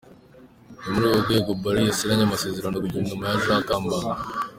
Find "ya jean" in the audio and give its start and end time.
3.29-3.61